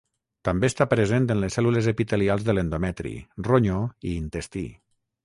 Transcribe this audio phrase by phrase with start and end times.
[0.47, 3.13] També està present en les cèl·lules epitelials de l'endometri,
[3.49, 3.77] ronyó
[4.13, 4.65] i intestí.